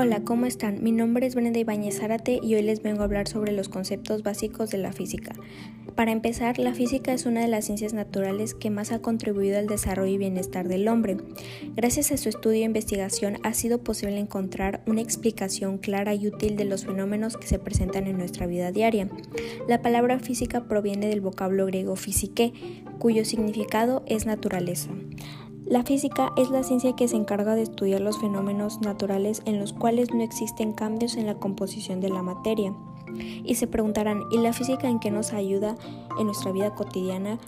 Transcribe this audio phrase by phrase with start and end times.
[0.00, 0.80] Hola, ¿cómo están?
[0.80, 4.22] Mi nombre es Brenda Ibáñez Zárate y hoy les vengo a hablar sobre los conceptos
[4.22, 5.32] básicos de la física.
[5.96, 9.66] Para empezar, la física es una de las ciencias naturales que más ha contribuido al
[9.66, 11.16] desarrollo y bienestar del hombre.
[11.74, 16.56] Gracias a su estudio e investigación ha sido posible encontrar una explicación clara y útil
[16.56, 19.08] de los fenómenos que se presentan en nuestra vida diaria.
[19.66, 22.52] La palabra física proviene del vocablo griego physique,
[23.00, 24.90] cuyo significado es naturaleza.
[25.68, 29.74] La física es la ciencia que se encarga de estudiar los fenómenos naturales en los
[29.74, 32.72] cuales no existen cambios en la composición de la materia.
[33.44, 35.76] Y se preguntarán, ¿y la física en qué nos ayuda
[36.18, 37.38] en nuestra vida cotidiana?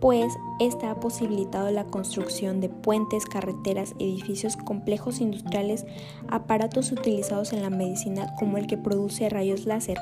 [0.00, 0.26] Pues
[0.58, 5.86] esta ha posibilitado la construcción de puentes, carreteras, edificios complejos industriales,
[6.26, 9.98] aparatos utilizados en la medicina como el que produce rayos láser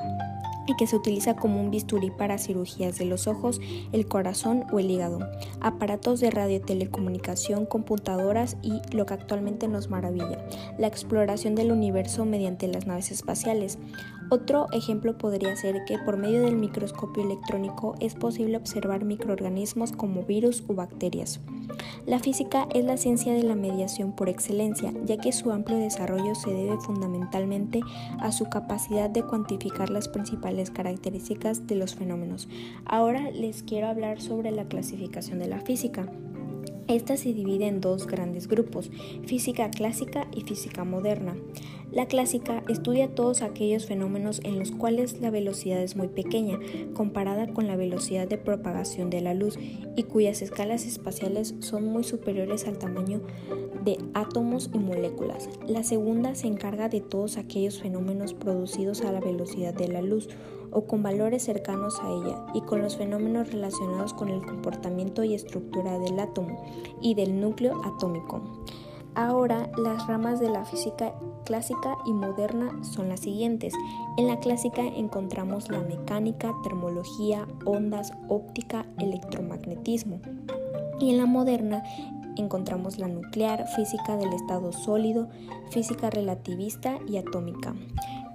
[0.75, 3.61] que se utiliza como un bisturí para cirugías de los ojos,
[3.93, 5.21] el corazón o el hígado,
[5.61, 10.45] aparatos de radiotelecomunicación, computadoras y lo que actualmente nos maravilla,
[10.79, 13.79] la exploración del universo mediante las naves espaciales.
[14.29, 20.25] Otro ejemplo podría ser que por medio del microscopio electrónico es posible observar microorganismos como
[20.25, 21.41] virus o bacterias.
[22.07, 26.35] La física es la ciencia de la mediación por excelencia, ya que su amplio desarrollo
[26.35, 27.81] se debe fundamentalmente
[28.19, 32.49] a su capacidad de cuantificar las principales características de los fenómenos.
[32.85, 36.09] Ahora les quiero hablar sobre la clasificación de la física.
[36.89, 38.91] Esta se divide en dos grandes grupos,
[39.27, 41.37] física clásica y física moderna.
[41.91, 46.59] La clásica estudia todos aquellos fenómenos en los cuales la velocidad es muy pequeña
[46.95, 49.59] comparada con la velocidad de propagación de la luz
[49.97, 53.21] y cuyas escalas espaciales son muy superiores al tamaño
[53.85, 55.49] de átomos y moléculas.
[55.67, 60.29] La segunda se encarga de todos aquellos fenómenos producidos a la velocidad de la luz
[60.71, 65.35] o con valores cercanos a ella y con los fenómenos relacionados con el comportamiento y
[65.35, 66.63] estructura del átomo
[67.01, 68.43] y del núcleo atómico.
[69.15, 71.15] Ahora, las ramas de la física
[71.47, 73.73] clásica y moderna son las siguientes.
[74.19, 80.21] En la clásica encontramos la mecánica, termología, ondas, óptica, electromagnetismo.
[81.01, 81.83] Y en la moderna
[82.37, 85.29] encontramos la nuclear, física del estado sólido,
[85.71, 87.75] física relativista y atómica.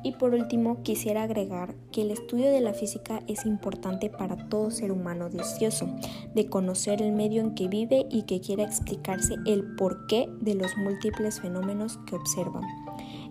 [0.04, 4.72] Y por último, quisiera agregar que el estudio de la física es importante para todo
[4.72, 5.88] ser humano deseoso
[6.34, 10.76] de conocer el medio en que vive y que quiera explicarse el porqué de los
[10.78, 12.62] múltiples fenómenos que observa.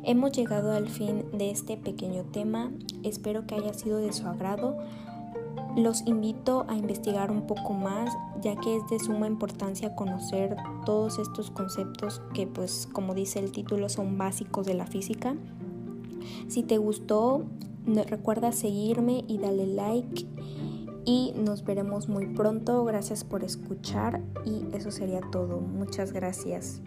[0.02, 4.78] Hemos llegado al fin de este pequeño tema, espero que haya sido de su agrado.
[5.76, 10.56] Los invito a investigar un poco más, ya que es de suma importancia conocer
[10.86, 15.36] todos estos conceptos que, pues, como dice el título, son básicos de la física.
[16.48, 17.44] Si te gustó,
[17.86, 20.26] recuerda seguirme y dale like.
[21.04, 22.84] Y nos veremos muy pronto.
[22.84, 25.60] Gracias por escuchar y eso sería todo.
[25.60, 26.82] Muchas gracias.